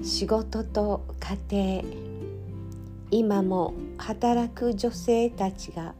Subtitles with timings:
[0.00, 1.04] 仕事と
[1.50, 1.84] 家庭。
[3.10, 5.94] 今も働く女性たちが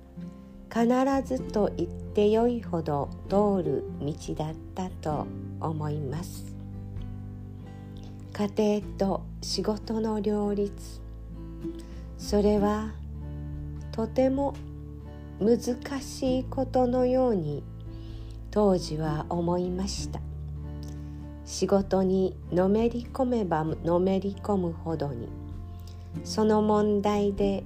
[0.73, 0.87] 必
[1.27, 5.27] ずと言ってよいほど通る道だったと
[5.61, 6.57] 思います。
[8.33, 11.03] 家庭と仕事の両立。
[12.17, 12.93] それは
[13.93, 14.55] とても
[15.39, 17.63] 難しいことのように
[18.51, 20.32] 当時は思いました。
[21.53, 25.29] 仕事にのめり込めばのめり込むほどに
[26.25, 27.63] その問題で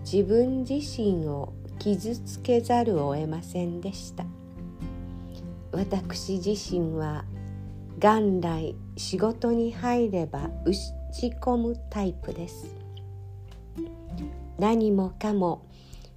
[0.00, 4.24] 自分自身を傷つけざるを得ませんでした。
[5.70, 7.24] 私自身は
[8.00, 12.66] 元来仕事に入れば打ち込むタイプです。
[14.58, 15.64] 何もかも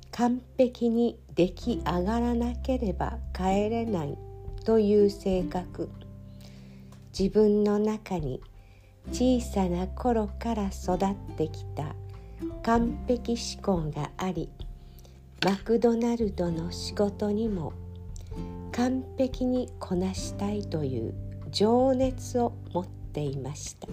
[0.10, 4.18] 完璧に出来上がらなければ帰れない
[4.66, 5.88] という性格。
[7.18, 8.42] 自分の中に
[9.12, 11.96] 小さな頃から育ってきた
[12.64, 14.50] 完璧思考があり
[15.44, 17.74] マクドナルドの仕事にも
[18.72, 21.14] 完璧にこなしたいという
[21.50, 23.88] 情熱を持っていました。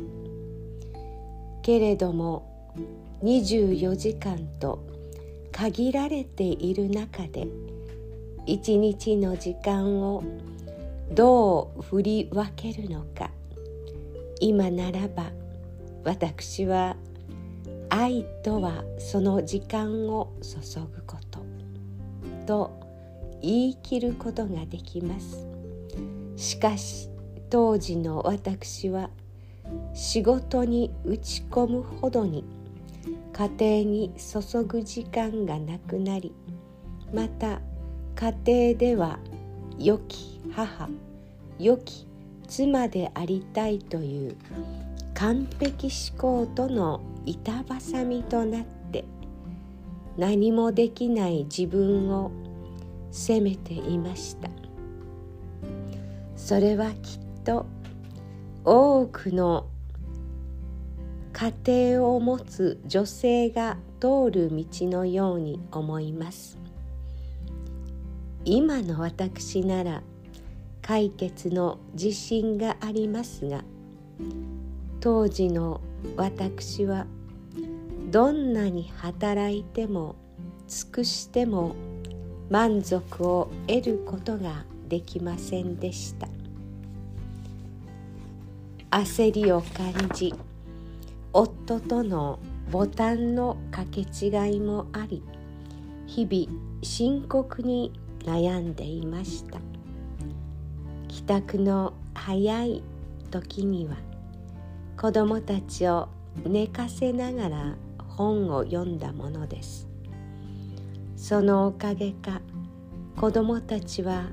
[1.62, 2.74] けれども
[3.22, 4.86] 24時間と
[5.52, 7.46] 限られている中で
[8.46, 10.22] 一日の時間を
[11.12, 13.30] どう振り分けるのか。
[14.40, 15.32] 今ならば
[16.04, 16.96] 私は
[17.90, 21.40] 愛とはその時間を注ぐこと。
[22.46, 22.78] と
[23.40, 25.46] 言い切ることができます。
[26.36, 27.10] しかし
[27.50, 29.10] 当時の私は
[29.92, 32.44] 仕事に打ち込むほどに
[33.32, 36.34] 家庭に注ぐ時間がなくなり
[37.12, 37.60] また
[38.14, 39.18] 家庭では
[39.78, 40.88] 良き母
[41.58, 42.06] 良き
[42.48, 44.36] 妻でありたいという
[45.14, 49.04] 完璧思考との板挟みとなって
[50.16, 52.32] 何もできない自分を
[53.10, 54.48] 責めていました。
[56.36, 57.66] それはきっと
[58.64, 59.66] 多くの
[61.32, 61.52] 家
[61.94, 66.58] 庭を持つ女性が通る道のように思います。
[68.50, 70.02] 今の私なら
[70.80, 73.62] 解決の自信がありますが
[75.00, 75.82] 当時の
[76.16, 77.06] 私は
[78.10, 80.16] どんなに働いても
[80.66, 81.76] 尽くしても
[82.48, 86.26] 満足を得ることができませんでした。
[88.90, 90.32] 焦りを感じ
[91.34, 92.38] 夫との
[92.70, 95.22] ボタンの掛け違いもあり
[96.06, 97.92] 日々深刻に
[98.28, 99.58] 悩んでいました。
[101.08, 102.82] 帰宅の早い
[103.30, 103.96] 時には
[105.00, 106.10] 子供たちを
[106.44, 109.88] 寝かせながら本を読んだものです。
[111.16, 112.42] そのおかげか
[113.16, 114.28] 子供たちは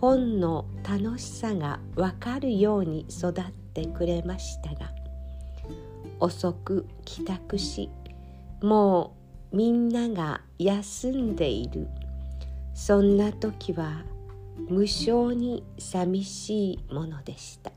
[0.00, 4.92] 本の楽しさがわかるように育ってくれましたが
[6.20, 7.90] 遅く帰宅し
[8.62, 9.16] も
[9.52, 11.88] うみんなが休んでいる
[12.74, 14.02] そんな時は
[14.68, 17.70] 無性に寂しいものでした。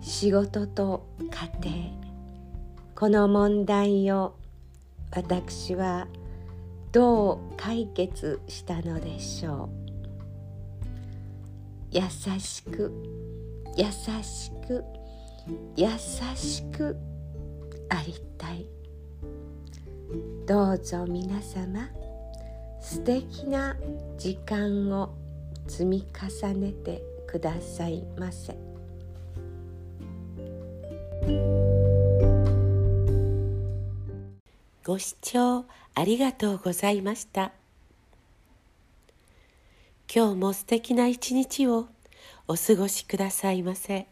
[0.00, 1.06] 仕事と
[1.62, 2.04] 家庭
[2.94, 4.34] この問題を
[5.10, 6.06] 私は
[6.92, 9.84] どう解決したのでしょう。
[11.90, 12.02] 優
[12.40, 12.92] しく
[13.76, 13.84] 優
[14.22, 14.84] しく
[15.76, 15.88] 優
[16.36, 16.96] しく
[17.88, 18.66] ありたい。
[20.46, 21.88] どうぞ皆様
[22.80, 23.76] 素敵な
[24.18, 25.14] 時間を
[25.66, 28.56] 積み重ねてくださいませ
[34.84, 35.64] ご視聴
[35.94, 37.52] ありがとうございました
[40.14, 41.88] 今日も素敵な一日を
[42.46, 44.06] お過ごしくださいませ。